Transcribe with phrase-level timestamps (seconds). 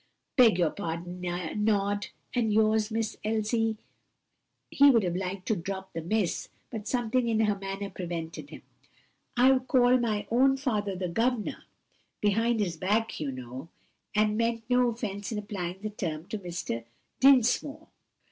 [0.35, 1.21] "Beg your pardon,
[1.63, 3.77] Nod, and yours, Miss Elsie"
[4.71, 8.63] (he would have liked to drop the Miss, but something in her manner prevented him),
[9.37, 11.65] "I call my own father the governor
[12.19, 13.69] behind his back you know
[14.15, 16.83] and meant no offence in applying the term to Mr.
[17.19, 17.89] Dinsmore."